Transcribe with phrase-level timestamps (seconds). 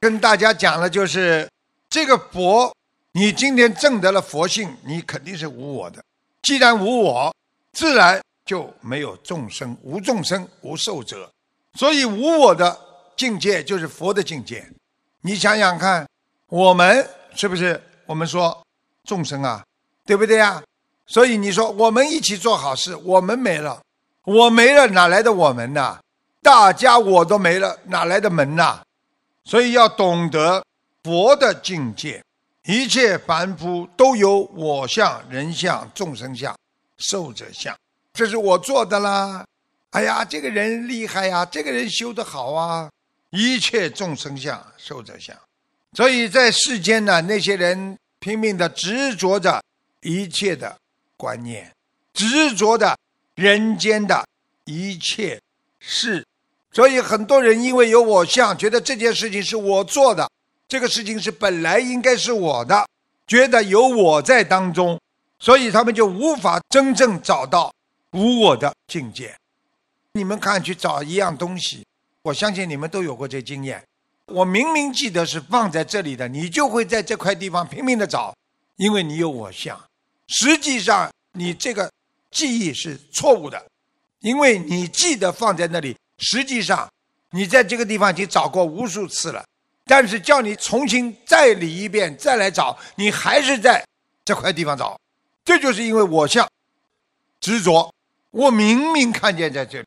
[0.00, 1.46] 跟大家讲的就是
[1.90, 2.74] 这个佛，
[3.12, 6.02] 你今天证得了佛性，你肯定是无我的。
[6.40, 7.34] 既然无我，
[7.72, 11.30] 自然就没有众生，无众生，无受者。
[11.74, 12.74] 所以无我的
[13.14, 14.66] 境界就是佛的境界。
[15.20, 16.08] 你想想看，
[16.48, 17.80] 我们是不是？
[18.06, 18.58] 我们说
[19.04, 19.62] 众生啊，
[20.06, 20.62] 对不对呀？
[21.06, 23.82] 所以你说我们一起做好事，我们没了，
[24.24, 25.98] 我没了，哪来的我们呢？
[26.42, 28.80] 大家我都没了，哪来的门呐？
[29.44, 30.64] 所以要懂得
[31.02, 32.22] 佛的境界，
[32.64, 36.56] 一切凡夫都有我相、人相、众生相、
[36.98, 37.76] 寿者相，
[38.12, 39.44] 这是我做的啦。
[39.90, 42.88] 哎呀，这个人厉害呀，这个人修得好啊，
[43.30, 45.36] 一切众生相、寿者相。
[45.94, 49.60] 所以在世间呢，那些人拼命的执着着
[50.02, 50.78] 一切的
[51.16, 51.74] 观念，
[52.12, 52.96] 执着的
[53.34, 54.24] 人间的
[54.64, 55.40] 一切
[55.80, 56.24] 事。
[56.72, 60.30] 所以很多人因为有我相，觉得这件事情是我做的，
[60.68, 62.86] 这个事情是本来应该是我的，
[63.26, 64.98] 觉得有我在当中，
[65.40, 67.74] 所以他们就无法真正找到
[68.12, 69.36] 无我的境界。
[70.12, 71.84] 你们看，去找一样东西，
[72.22, 73.82] 我相信你们都有过这经验。
[74.26, 78.32] 我明明记得是放在这里的，你就会在这块地方拼命的找，
[78.76, 79.76] 因为你有我相。
[80.28, 81.90] 实际上，你这个
[82.30, 83.60] 记忆是错误的，
[84.20, 85.96] 因为你记得放在那里。
[86.20, 86.88] 实际上，
[87.30, 89.42] 你在这个地方已经找过无数次了，
[89.86, 93.82] 但是叫你重新再理一遍，再来找，你还是在
[94.24, 95.00] 这块地方找。
[95.44, 96.46] 这就是因为我相
[97.40, 97.92] 执着，
[98.30, 99.86] 我明明看见在这里，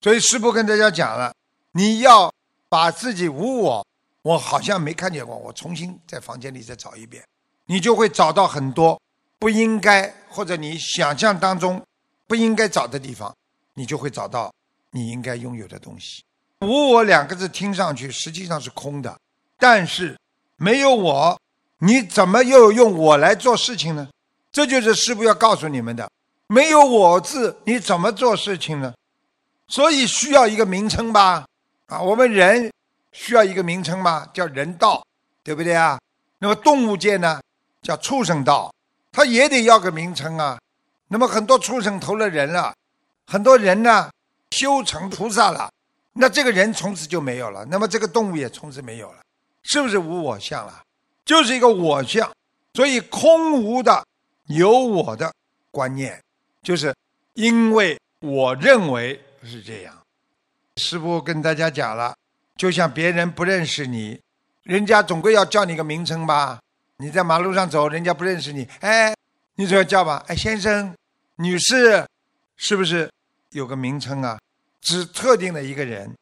[0.00, 1.32] 所以师父跟大家讲了，
[1.72, 2.32] 你要
[2.68, 3.86] 把自己无我，
[4.22, 7.22] 我好像没看见过，我重新在房间里再找一遍，
[7.66, 8.98] 你就会找到很多
[9.38, 11.84] 不应该或者你想象当中
[12.26, 13.36] 不应该找的地方，
[13.74, 14.50] 你就会找到。
[14.92, 16.22] 你应该拥有的东西
[16.60, 19.18] ，“无我”两个字听上去实际上是空的，
[19.58, 20.18] 但是
[20.56, 21.40] 没有我，
[21.78, 24.08] 你怎么又用我来做事情呢？
[24.52, 26.10] 这就是师父要告诉你们的。
[26.48, 28.92] 没有我字，你怎么做事情呢？
[29.68, 31.46] 所以需要一个名称吧？
[31.86, 32.72] 啊，我们人
[33.12, 34.28] 需要一个名称吧？
[34.34, 35.06] 叫人道，
[35.44, 35.96] 对不对啊？
[36.40, 37.40] 那么动物界呢，
[37.80, 38.74] 叫畜生道，
[39.12, 40.58] 它也得要个名称啊。
[41.06, 42.74] 那么很多畜生投了人了，
[43.26, 44.10] 很多人呢？
[44.60, 45.72] 修成菩萨了，
[46.12, 49.22] 那这个人从此就没有了，那么这个动物也从此没有了，
[49.62, 50.82] 是不是无我相了？
[51.24, 52.30] 就是一个我相，
[52.74, 54.04] 所以空无的
[54.48, 55.32] 有我的
[55.70, 56.22] 观念，
[56.62, 56.94] 就是
[57.32, 59.96] 因为我认为是这样。
[60.76, 62.14] 师父跟大家讲了，
[62.56, 64.20] 就像别人不认识你，
[64.64, 66.60] 人家总归要叫你个名称吧？
[66.98, 69.14] 你在马路上走，人家不认识你，哎，
[69.54, 70.22] 你总要叫吧？
[70.26, 70.94] 哎，先生、
[71.36, 72.06] 女士，
[72.56, 73.10] 是不是？
[73.52, 74.38] 有个名称啊，
[74.80, 76.14] 指特定的一个人。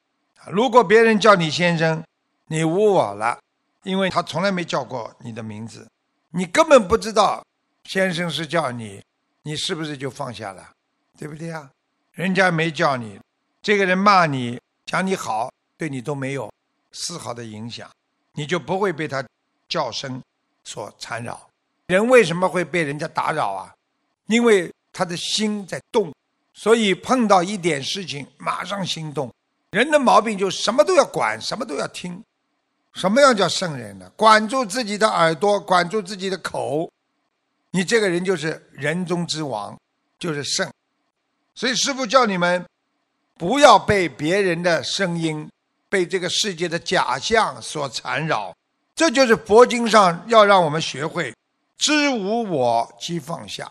[0.50, 2.02] 如果别人叫你先生，
[2.46, 3.38] 你无我了，
[3.82, 5.86] 因为他从来没叫过你的名字，
[6.30, 7.44] 你根本不知道
[7.84, 9.02] 先生是叫你，
[9.42, 10.70] 你是不是就放下了？
[11.18, 11.70] 对不对呀？
[12.12, 13.18] 人家没叫你，
[13.60, 16.50] 这个人骂你、讲你好，对你都没有
[16.92, 17.90] 丝毫的影响，
[18.32, 19.24] 你就不会被他
[19.68, 20.22] 叫声
[20.64, 21.48] 所缠绕。
[21.88, 23.74] 人为什么会被人家打扰啊？
[24.26, 26.12] 因为他的心在动。
[26.58, 29.32] 所以碰到一点事情，马上心动。
[29.70, 32.20] 人的毛病就什么都要管，什么都要听。
[32.94, 34.10] 什么样叫圣人呢？
[34.16, 36.90] 管住自己的耳朵，管住自己的口，
[37.70, 39.78] 你这个人就是人中之王，
[40.18, 40.68] 就是圣。
[41.54, 42.64] 所以师父叫你们
[43.34, 45.48] 不要被别人的声音、
[45.88, 48.52] 被这个世界的假象所缠绕。
[48.96, 51.32] 这就是佛经上要让我们学会：
[51.76, 53.70] 知无我即放下。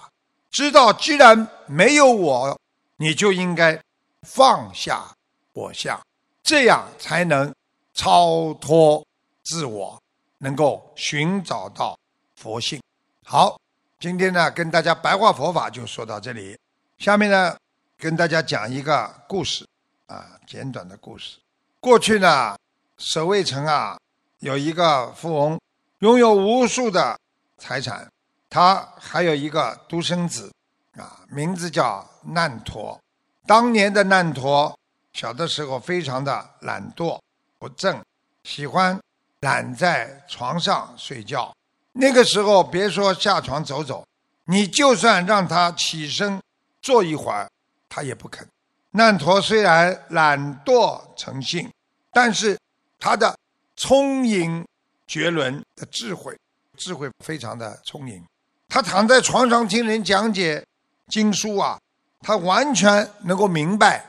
[0.51, 2.57] 知道既然没有我。
[2.97, 3.79] 你就应该
[4.27, 5.05] 放下
[5.53, 5.99] 我相，
[6.43, 7.53] 这样才能
[7.93, 9.05] 超脱
[9.43, 10.01] 自我，
[10.39, 11.97] 能够寻找到
[12.35, 12.81] 佛性。
[13.23, 13.59] 好，
[13.99, 16.57] 今天呢，跟大家白话佛法就说到这里。
[16.97, 17.55] 下面呢，
[17.97, 19.67] 跟大家讲一个故事，
[20.07, 21.37] 啊，简短的故事。
[21.79, 22.57] 过去呢，
[22.97, 23.99] 守卫城啊，
[24.39, 25.59] 有一个富翁，
[25.99, 27.19] 拥有无数的
[27.59, 28.11] 财产，
[28.49, 30.51] 他还有一个独生子。
[30.97, 32.99] 啊，名字叫难陀。
[33.45, 34.77] 当年的难陀，
[35.13, 37.19] 小的时候非常的懒惰
[37.59, 38.03] 不正，
[38.43, 38.99] 喜欢
[39.41, 41.55] 懒在床上睡觉。
[41.93, 44.05] 那个时候，别说下床走走，
[44.45, 46.41] 你就算让他起身
[46.81, 47.47] 坐一会儿，
[47.87, 48.47] 他也不肯。
[48.91, 51.71] 难陀虽然懒惰成性，
[52.11, 52.57] 但是
[52.99, 53.37] 他的
[53.75, 54.65] 聪颖
[55.05, 56.35] 绝伦的智慧，
[56.75, 58.23] 智慧非常的聪颖。
[58.67, 60.63] 他躺在床上听人讲解。
[61.07, 61.79] 经书啊，
[62.21, 64.05] 他完全能够明白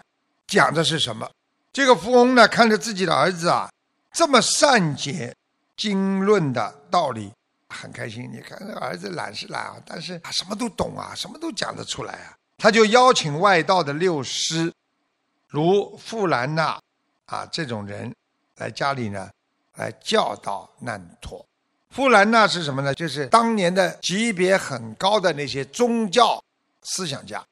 [0.46, 1.28] 讲的是什么。
[1.72, 3.70] 这个富翁呢，看着自己的儿子啊，
[4.12, 5.34] 这么善解
[5.76, 7.30] 经论的道理，
[7.68, 8.28] 很开心。
[8.32, 12.34] 你看，儿子懒是懒啊，但是他什么都懂啊，什么都讲得出来啊。
[12.56, 14.72] 他就邀请外道的六师，
[15.46, 16.80] 如富兰娜
[17.26, 18.12] 啊这种人，
[18.56, 19.30] 来家里呢，
[19.76, 21.46] 来教导难陀。
[21.90, 22.92] 富兰娜是什么呢？
[22.92, 26.42] 就是当年的级别很高的那些宗教
[26.88, 27.44] 思想家，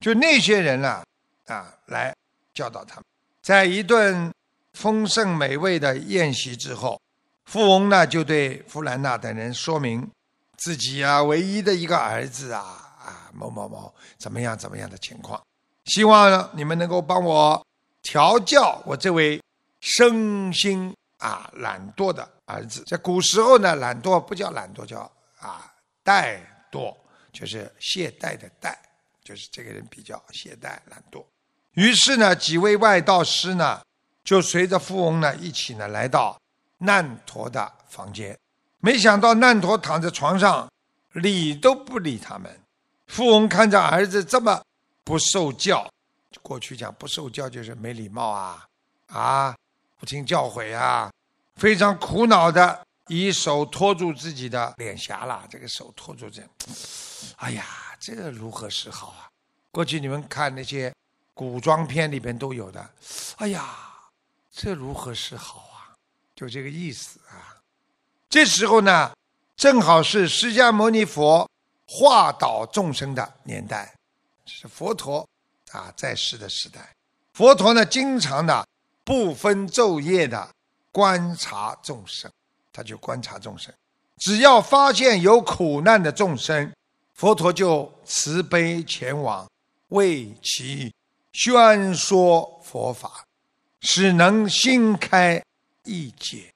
[0.00, 1.02] 就那些人呢，
[1.46, 2.14] 啊，来
[2.52, 3.04] 教导他们。
[3.40, 4.32] 在一顿
[4.72, 7.00] 丰盛美味的宴席之后，
[7.44, 10.08] 富翁呢就对弗兰娜等人说明
[10.56, 12.60] 自己啊唯一的一个儿子啊
[12.98, 15.40] 啊某某某怎么样怎么样的情况，
[15.86, 17.66] 希望呢你们能够帮我
[18.02, 19.40] 调教我这位
[19.80, 22.84] 生心啊懒惰的儿子。
[22.86, 25.00] 在古时候呢，懒惰不叫懒惰，叫
[25.40, 25.72] 啊
[26.04, 26.38] 怠
[26.70, 26.94] 惰，
[27.32, 28.74] 就是懈怠的怠，
[29.24, 31.24] 就是这个人比较懈怠懒惰。
[31.72, 33.80] 于是呢，几位外道师呢，
[34.22, 36.38] 就随着富翁呢一起呢来到
[36.78, 38.38] 难陀的房间。
[38.80, 40.70] 没想到难陀躺在床上，
[41.12, 42.60] 理都不理他们。
[43.06, 44.62] 富翁看着儿子这么
[45.04, 45.90] 不受教，
[46.42, 48.66] 过去讲不受教就是没礼貌啊，
[49.06, 49.56] 啊，
[49.98, 51.10] 不听教诲啊，
[51.56, 55.46] 非常苦恼的以手托住自己的脸颊了。
[55.50, 56.42] 这个手托住这，
[57.36, 57.64] 哎呀，
[58.00, 59.28] 这个如何是好啊？
[59.70, 60.92] 过去你们看那些。
[61.34, 62.90] 古装片里边都有的，
[63.36, 63.74] 哎呀，
[64.52, 65.96] 这如何是好啊？
[66.36, 67.56] 就这个意思啊。
[68.28, 69.10] 这时候呢，
[69.56, 71.48] 正好是释迦牟尼佛
[71.86, 73.94] 化导众生的年代，
[74.44, 75.26] 是佛陀
[75.70, 76.94] 啊在世的时代。
[77.32, 78.68] 佛陀呢，经常的
[79.02, 80.46] 不分昼夜的
[80.92, 82.30] 观察众生，
[82.72, 83.72] 他就观察众生，
[84.18, 86.72] 只要发现有苦难的众生，
[87.14, 89.48] 佛陀就慈悲前往
[89.88, 90.92] 为其。
[91.34, 93.24] 宣说佛法，
[93.80, 95.42] 使能心开
[95.84, 96.52] 意解，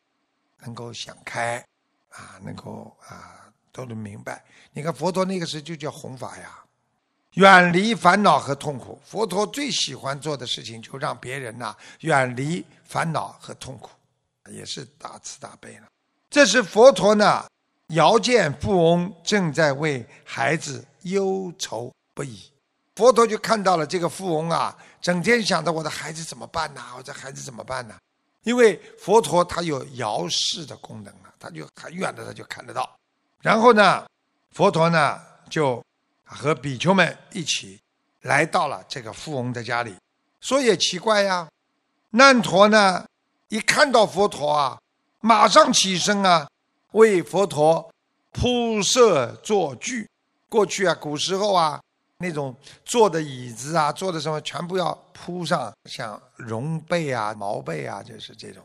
[0.59, 1.65] 能够想开，
[2.11, 4.45] 啊，能够啊都能明白。
[4.73, 6.63] 你看佛陀那个时候就叫弘法呀，
[7.31, 9.01] 远离烦恼和痛苦。
[9.03, 13.89] 佛陀最喜欢做的事情，就让别人呐远离烦恼和痛苦，
[14.51, 15.87] 也是大慈大悲了。
[16.29, 17.45] 这是佛陀呢，
[17.89, 22.51] 遥见富翁正在为孩子忧愁不已。
[22.97, 26.83] 佛陀就看到了这个富翁啊，整天想着我的孩子怎么办呢？
[26.97, 27.95] 我这孩子怎么办呢？
[28.43, 32.89] 因为佛陀他有遥视的功能啊，他就很远的他就看得到。
[33.41, 34.07] 然后呢，
[34.53, 35.21] 佛陀呢
[35.51, 35.85] 就
[36.25, 37.79] 和比丘们一起
[38.23, 39.95] 来到了这个富翁的家里。
[40.41, 41.49] 说也奇怪呀，
[42.11, 43.05] 难陀呢
[43.49, 44.79] 一看到佛陀啊，
[45.21, 46.49] 马上起身啊，
[46.93, 47.93] 为佛陀
[48.33, 50.09] 铺设坐具。
[50.49, 51.81] 过去啊，古时候啊。
[52.19, 58.65] 那种坐的椅子啊，坐的什么，全部要铺上像绒被啊、毛被啊，就是这种，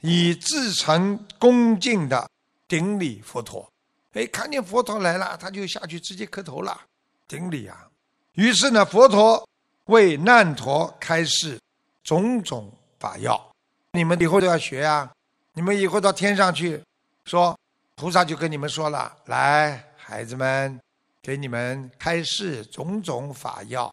[0.00, 2.26] 以至诚恭敬的
[2.66, 3.70] 顶礼佛陀。
[4.14, 6.80] 哎，看见佛陀来了，他就下去直接磕头了，
[7.28, 7.86] 顶礼啊。
[8.32, 9.46] 于是呢，佛陀
[9.88, 11.60] 为难陀开示
[12.02, 13.38] 种种法要，
[13.92, 15.12] 你们以后都要学啊。
[15.56, 16.82] 你们以后到天上去，
[17.24, 17.58] 说
[17.94, 20.78] 菩萨就跟你们说了，来，孩子们。
[21.22, 23.92] 给你们开示种种法要，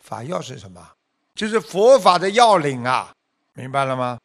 [0.00, 0.86] 法要是什么？
[1.34, 3.10] 就是佛法的要领啊，
[3.54, 4.18] 明白了吗？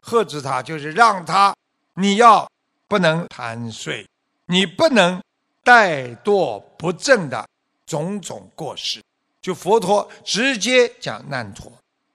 [0.00, 1.54] 呵止他，就是让他，
[1.94, 2.50] 你要
[2.88, 4.04] 不能贪睡，
[4.46, 5.22] 你不能
[5.62, 7.46] 怠惰不正的
[7.86, 9.00] 种种过失。
[9.40, 11.70] 就佛陀直接讲难陀，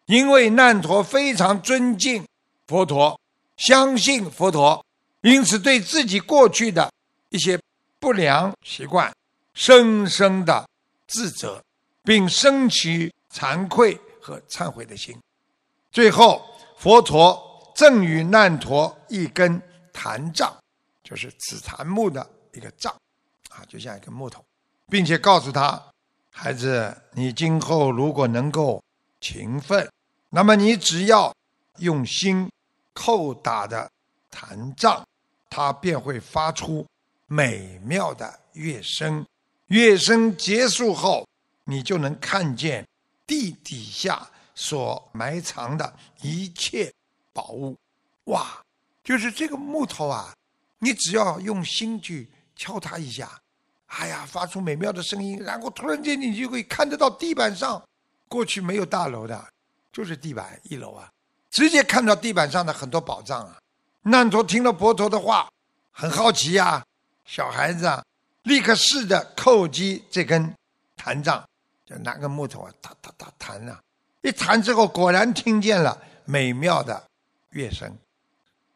[0.07, 2.27] 因为难陀非常尊敬
[2.67, 3.17] 佛陀，
[3.57, 4.83] 相信佛陀，
[5.21, 6.91] 因此对自己过去的
[7.29, 7.59] 一些
[7.99, 9.11] 不良习惯。
[9.53, 10.69] 深深的
[11.07, 11.59] 自责，
[12.03, 15.17] 并升起惭愧和忏悔的心。
[15.91, 16.45] 最后，
[16.77, 19.59] 佛陀赠予难陀一根
[19.91, 20.55] 檀杖，
[21.03, 22.93] 就是紫檀木的一个杖，
[23.49, 24.45] 啊，就像一根木头，
[24.91, 25.83] 并且告诉他
[26.29, 28.79] ：“孩子，你今后如果能够
[29.19, 29.89] 勤奋，
[30.29, 31.33] 那么你只要
[31.79, 32.47] 用心
[32.97, 33.89] 叩打的
[34.31, 35.05] 檀杖，
[35.49, 36.83] 它便会发出
[37.27, 39.23] 美妙的乐声。”
[39.67, 41.27] 乐声结束后，
[41.65, 42.87] 你就能看见
[43.27, 44.25] 地底下
[44.55, 46.91] 所埋藏的一切
[47.33, 47.75] 宝物。
[48.25, 48.63] 哇，
[49.03, 50.33] 就是这个木头啊，
[50.79, 53.39] 你只要用心去敲它一下，
[53.87, 55.37] 哎呀，发出美妙的声音。
[55.43, 57.81] 然后突然间，你就会看得到地板上，
[58.29, 59.47] 过去没有大楼的，
[59.91, 61.11] 就是地板一楼啊，
[61.57, 63.57] 直接看到地板上的很多宝藏啊。
[64.03, 65.49] 难陀听了佛陀的话，
[65.91, 66.85] 很好奇呀，
[67.25, 68.05] 小孩子啊。
[68.43, 70.53] 立刻试着叩击这根
[70.95, 71.43] 弹杖，
[71.83, 73.81] 就拿个木头啊，哒哒哒弹啊，
[74.21, 77.03] 一弹之后，果然听见了美妙的
[77.49, 77.91] 乐声，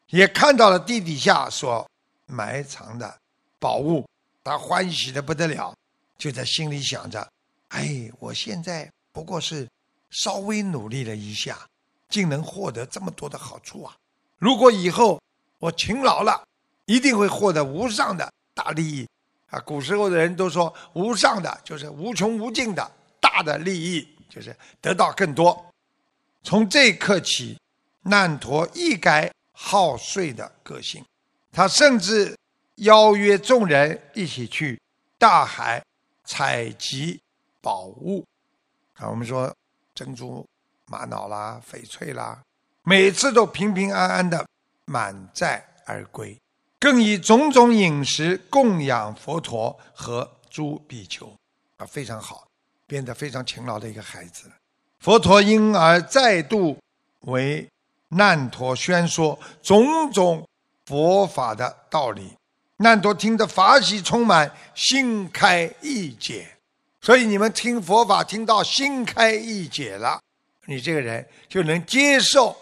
[0.08, 1.88] 也看到了地底下所
[2.26, 3.16] 埋藏的
[3.60, 4.04] 宝物，
[4.42, 5.72] 他欢喜的不得了，
[6.18, 7.30] 就在心里想着：
[7.68, 9.68] 哎，我现在不过是
[10.10, 11.64] 稍微努力了一下，
[12.12, 13.96] 竟能获得这么多的好处啊！
[14.36, 15.18] 如果以后
[15.58, 16.46] 我勤劳了，
[16.84, 19.08] 一定会获得无上的大利益。
[19.48, 25.64] 啊，古时候的人都说，无上的就是无穷无尽的大的利益，就是得到更多。
[26.42, 27.58] 从这一刻起，
[28.02, 31.04] 难陀一改好睡的个性，
[31.50, 32.36] 他甚至
[32.76, 34.78] 邀约众人一起去
[35.18, 35.82] 大海
[36.24, 37.20] 采集
[37.60, 38.24] 宝物。
[38.94, 39.54] 啊，我们说
[39.94, 40.46] 珍珠、
[40.92, 42.38] 玛瑙啦、翡翠啦，
[42.82, 44.46] 每次都平平安安的
[44.84, 46.36] 满载而归。
[46.78, 51.32] 更以种种饮食供养佛陀和诸比丘，
[51.78, 52.46] 啊，非常好，
[52.86, 54.50] 变得非常勤劳的一个孩子。
[54.98, 56.76] 佛陀因而再度
[57.20, 57.66] 为
[58.08, 60.46] 难陀宣说种种
[60.84, 62.36] 佛法的道理，
[62.76, 66.46] 难陀听得法喜充满，心开意解。
[67.00, 70.20] 所以你们听佛法听到心开意解了，
[70.66, 72.56] 你这个人就能接受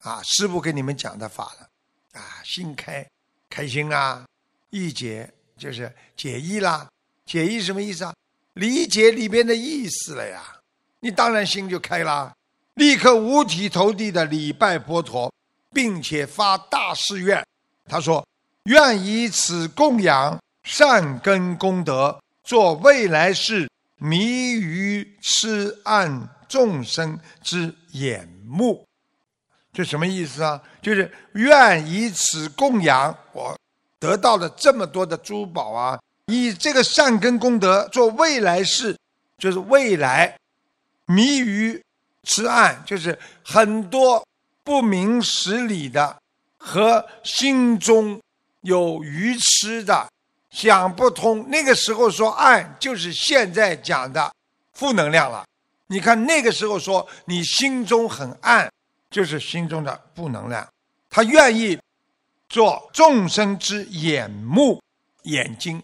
[0.00, 3.06] 啊，师父给你们讲的法了，啊，心开。
[3.48, 4.26] 开心啊，
[4.70, 6.86] 意解就是解意啦。
[7.24, 8.14] 解意什么意思啊？
[8.54, 10.42] 理解里边的意思了呀。
[11.00, 12.34] 你当然心就开啦，
[12.74, 15.32] 立刻五体投地的礼拜佛陀，
[15.72, 17.44] 并且发大誓愿。
[17.88, 18.26] 他说
[18.64, 28.84] ：“愿以此供养善根功德，做未来世迷于痴暗众生之眼目。”
[29.72, 30.58] 这什么意思啊？
[30.80, 33.54] 就是愿以此供养我
[33.98, 38.96] 得到了这么多的珠宝啊，以这个善根功德做未来世，
[39.36, 40.34] 就是未来
[41.04, 41.78] 迷于
[42.22, 44.26] 痴暗，就是很多
[44.64, 46.16] 不明实理的
[46.56, 48.18] 和心中
[48.62, 50.08] 有愚痴的
[50.50, 51.48] 想不通。
[51.50, 54.32] 那个时候说暗，就是现在讲的
[54.72, 55.44] 负能量了。
[55.88, 58.70] 你看那个时候说你心中很暗。
[59.08, 60.68] 就是心中的不能量，
[61.08, 61.78] 他愿意
[62.48, 64.82] 做众生之眼目、
[65.22, 65.80] 眼睛，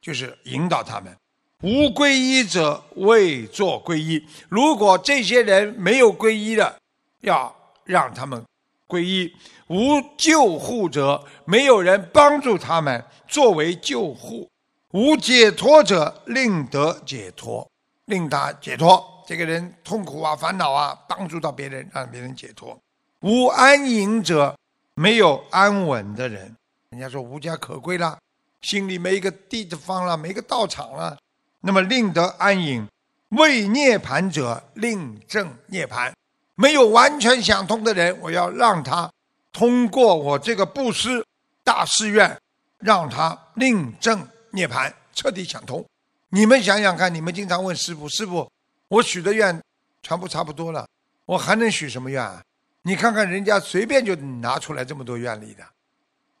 [0.00, 1.14] 就是引导他们。
[1.62, 4.24] 无皈依者未做皈依。
[4.48, 6.74] 如果这些人没有皈依的，
[7.22, 7.54] 要
[7.84, 8.42] 让他们
[8.86, 9.30] 皈依。
[9.66, 14.48] 无救护者，没有人帮助他们作为救护。
[14.92, 17.68] 无解脱者，令得解脱，
[18.06, 19.19] 令他解脱。
[19.30, 22.76] 这个人痛苦啊，烦恼啊，帮助到别人，让别人解脱。
[23.20, 24.58] 无安隐者，
[24.96, 26.52] 没有安稳的人。
[26.88, 28.18] 人家说无家可归了，
[28.60, 31.16] 心里没一个地方了，没一个道场了。
[31.60, 32.84] 那么令得安隐，
[33.28, 36.12] 为涅盘者，令正涅盘。
[36.56, 39.08] 没有完全想通的人，我要让他
[39.52, 41.24] 通过我这个布施
[41.62, 42.36] 大誓愿，
[42.78, 45.86] 让他令正涅盘，彻底想通。
[46.30, 48.50] 你们想想看，你们经常问师傅，师傅。
[48.90, 49.62] 我许的愿
[50.02, 50.84] 全部差不多了，
[51.24, 52.42] 我还能许什么愿啊？
[52.82, 55.64] 你看看人家随便就拿出来这么多愿力的，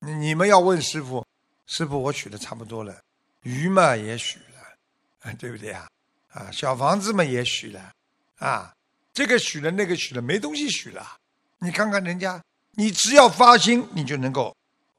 [0.00, 1.24] 你们要问师傅，
[1.66, 3.00] 师傅我许的差不多了，
[3.42, 4.40] 鱼嘛也许
[5.22, 5.86] 了， 对不对啊？
[6.32, 7.92] 啊，小房子嘛也许了，
[8.38, 8.74] 啊，
[9.12, 11.06] 这个许了那个许了，没东西许了。
[11.58, 12.42] 你看看人家，
[12.72, 14.52] 你只要发心，你就能够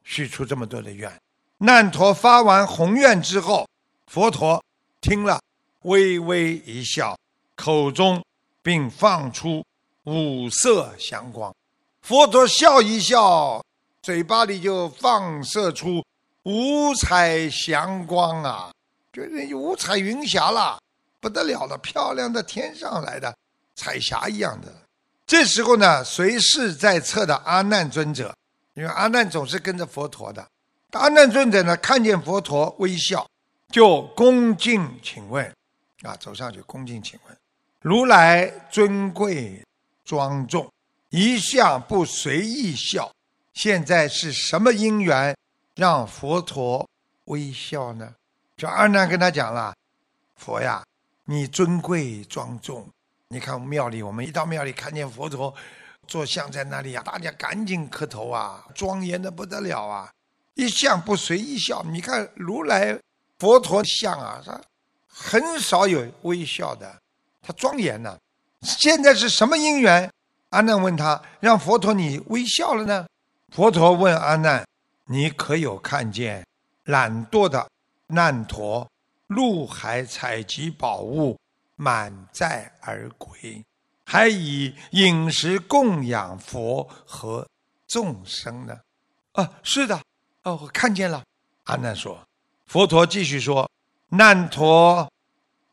[0.05, 1.11] 许出这么多的愿。
[1.57, 3.67] 难陀发完宏愿之后，
[4.07, 4.63] 佛陀
[5.01, 5.41] 听了，
[5.81, 7.17] 微微一笑。
[7.61, 8.19] 口中
[8.63, 9.63] 并放出
[10.05, 11.55] 五色祥光，
[12.01, 13.63] 佛陀笑一笑，
[14.01, 16.03] 嘴巴里就放射出
[16.41, 18.73] 五彩祥光啊，
[19.13, 20.79] 就是五彩云霞啦，
[21.19, 23.31] 不得了了，漂亮的天上来的
[23.75, 24.73] 彩霞一样的。
[25.27, 28.35] 这时候呢，随侍在侧的阿难尊者，
[28.73, 30.43] 因为阿难总是跟着佛陀的，
[30.93, 33.23] 阿难尊者呢看见佛陀微笑，
[33.71, 35.45] 就恭敬请问，
[36.01, 37.37] 啊，走上去恭敬请问。
[37.81, 39.59] 如来尊贵
[40.05, 40.71] 庄重，
[41.09, 43.11] 一向不随意笑。
[43.55, 45.35] 现在是什么因缘
[45.75, 46.87] 让佛陀
[47.25, 48.13] 微笑呢？
[48.55, 49.73] 就阿难跟他讲了
[50.37, 50.83] ：“佛呀，
[51.25, 52.87] 你尊贵庄重。
[53.29, 55.51] 你看庙里，我们一到庙里看见佛陀
[56.05, 60.11] 坐像在那里啊，大家赶紧磕头啊，庄严的不得了啊！
[60.53, 61.83] 一向不随意笑。
[61.89, 62.95] 你看如来
[63.39, 64.61] 佛陀像啊，他
[65.07, 66.95] 很少有微笑的。”
[67.41, 68.17] 他庄严呢，
[68.61, 70.09] 现在是什么因缘？
[70.49, 73.07] 阿难问他，让佛陀你微笑了呢？
[73.53, 74.65] 佛陀问阿难
[75.07, 76.45] ：“你可有看见
[76.85, 77.69] 懒惰的
[78.07, 78.87] 难陀
[79.27, 81.37] 入海采集宝物，
[81.75, 83.63] 满载而归，
[84.05, 87.47] 还以饮食供养佛和
[87.87, 88.77] 众生呢？”
[89.33, 90.01] 啊，是的，
[90.43, 91.23] 哦，我看见了。
[91.63, 92.21] 阿难说，
[92.67, 93.69] 佛陀继续说，
[94.09, 95.09] 难陀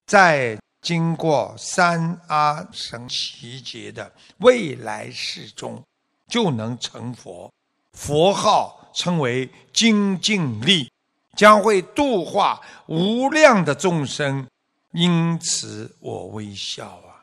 [0.06, 5.82] 在经过三阿僧祇劫的未来世中，
[6.28, 7.52] 就能成佛。
[7.92, 10.90] 佛号称为精进力，
[11.36, 14.46] 将会度化无量的众生。
[14.92, 17.20] 因此，我微笑啊，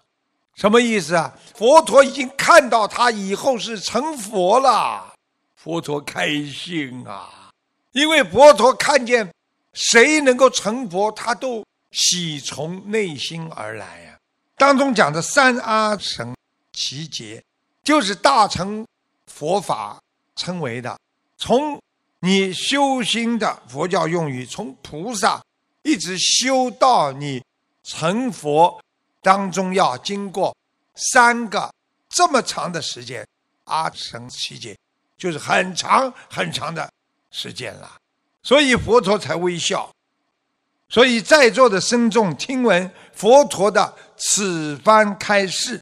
[0.55, 1.33] 什么意思啊？
[1.55, 5.13] 佛陀已经看到他以后是成佛了，
[5.55, 7.49] 佛陀开心啊，
[7.91, 9.27] 因为佛陀看见
[9.73, 14.19] 谁能够成佛，他都喜从内心而来呀。
[14.57, 16.35] 当中讲的三阿僧
[16.73, 17.41] 祇劫，
[17.83, 18.85] 就是大乘
[19.27, 19.97] 佛法
[20.35, 20.99] 称为的，
[21.37, 21.81] 从
[22.19, 25.41] 你修心的佛教用语，从菩萨
[25.83, 27.41] 一直修到你。
[27.87, 28.81] 成佛
[29.21, 30.57] 当中要经过
[30.95, 31.71] 三个
[32.09, 33.23] 这么长的时间，
[33.65, 34.75] 阿僧祇劫
[35.15, 36.91] 就是很长很长的
[37.29, 37.95] 时间了，
[38.41, 39.87] 所以佛陀才微笑。
[40.89, 45.81] 所以在座的僧众听闻佛陀的此番开示，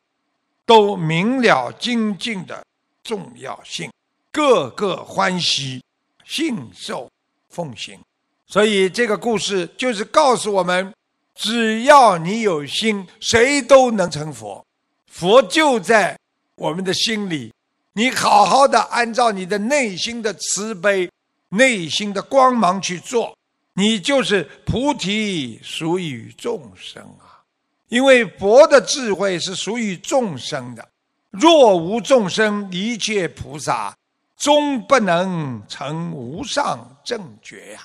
[0.65, 2.63] 都明了精进的
[3.03, 3.91] 重要性，
[4.31, 5.83] 个个欢喜，
[6.25, 7.09] 信受
[7.49, 7.99] 奉行。
[8.47, 10.93] 所以这个故事就是告诉我们。
[11.35, 14.63] 只要你有心，谁都能成佛。
[15.11, 16.15] 佛就在
[16.53, 17.51] 我们的心里，
[17.93, 21.09] 你好好的按照你的内心的慈悲、
[21.49, 23.35] 内心的光芒去做，
[23.75, 27.41] 你就是菩提，属于众生啊！
[27.89, 30.87] 因为佛的智慧是属于众生的，
[31.31, 33.95] 若无众生，一切菩萨
[34.37, 37.81] 终不能成无上正觉呀。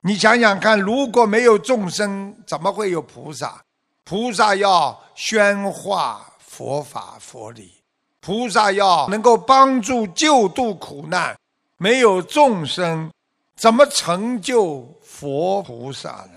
[0.00, 3.62] 你想想看，如果没有众生，怎么会有菩萨？
[4.04, 7.72] 菩萨要宣化佛法佛理，
[8.20, 11.36] 菩萨要能够帮助救度苦难。
[11.76, 13.10] 没有众生，
[13.56, 16.32] 怎么成就佛菩萨呢？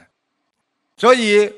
[0.98, 1.54] 所以，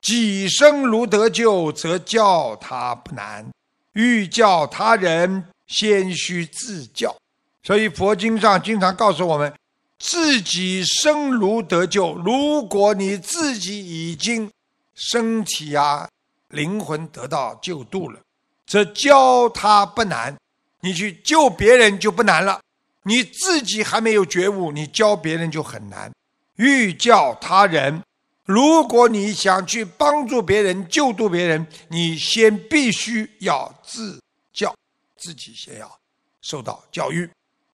[0.00, 3.44] 己生如得救，则教他不难；
[3.92, 7.16] 欲教他人，先须自教。
[7.62, 9.52] 所以，佛经上经常告诉我们。
[9.96, 14.50] 自己生如得救，如果你自己已经
[14.94, 16.06] 身体啊、
[16.48, 18.20] 灵魂得到救度了，
[18.66, 20.36] 则教他不难。
[20.80, 22.60] 你去救别人就不难了。
[23.04, 26.10] 你自己还没有觉悟，你教别人就很难。
[26.56, 28.02] 欲教他人，
[28.44, 34.20] 如果你想去帮助别人、救度别人，你先必须要自
[34.52, 34.74] 教，
[35.16, 35.98] 自己先要
[36.40, 37.28] 受到教育。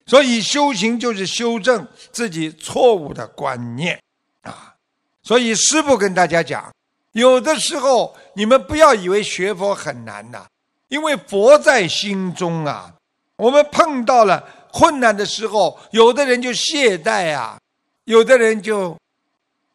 [0.07, 4.01] 所以修行就是修正自己错误的观念
[4.43, 4.75] 啊！
[5.23, 6.73] 所以师父跟大家讲，
[7.13, 10.47] 有的时候你们不要以为学佛很难呐，
[10.89, 12.93] 因为佛在心中啊。
[13.37, 17.59] 我们碰到了困难的时候，有的人就懈怠啊，
[18.05, 18.97] 有的人就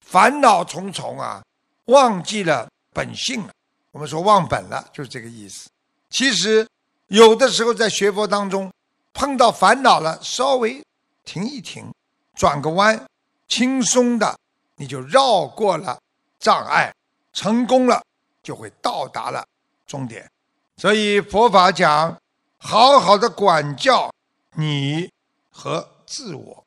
[0.01, 1.43] 烦恼重重啊，
[1.85, 3.49] 忘记了本性了。
[3.91, 5.69] 我们说忘本了，就是这个意思。
[6.09, 6.67] 其实
[7.07, 8.71] 有的时候在学佛当中。
[9.17, 10.83] 碰到烦恼了，稍微
[11.23, 11.89] 停一停，
[12.35, 13.01] 转个弯，
[13.47, 14.37] 轻松的
[14.75, 15.97] 你就绕过了
[16.37, 16.93] 障碍，
[17.31, 18.03] 成功了，
[18.43, 19.41] 就会到达了
[19.87, 20.29] 终点。
[20.75, 22.13] 所以佛法讲，
[22.57, 24.13] 好好的管教
[24.55, 25.11] 你
[25.49, 26.65] 和自我，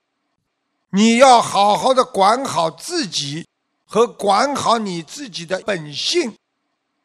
[0.90, 3.46] 你要好好的管好自己
[3.86, 6.36] 和管好你自己的本性，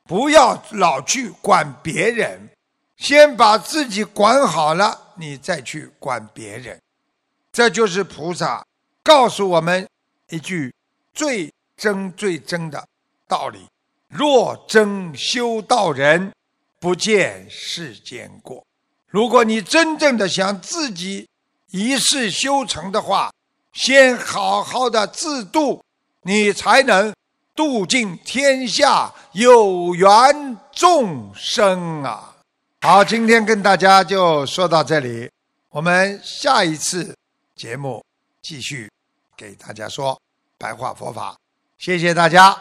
[0.03, 2.49] 不要老去管别人，
[2.97, 5.13] 先把自己管好了。
[5.15, 6.81] 你再去管别人，
[7.51, 8.65] 这就是菩萨
[9.03, 9.87] 告诉我们
[10.29, 10.73] 一句
[11.13, 12.83] 最真最真的
[13.27, 13.67] 道理：
[14.07, 16.33] 若真修道人，
[16.79, 18.65] 不见世间过。
[19.13, 21.29] 如果你真正的想自己
[21.69, 23.31] 一世修成的话，
[23.71, 25.79] 先好好的自度，
[26.23, 27.13] 你才能
[27.53, 32.35] 度尽天下有缘众生啊！
[32.81, 35.29] 好，今天跟大家就说到这里，
[35.69, 37.15] 我们下一次
[37.55, 38.03] 节目
[38.41, 38.89] 继续
[39.37, 40.19] 给大家说
[40.57, 41.37] 白话佛法，
[41.77, 42.57] 谢谢大家。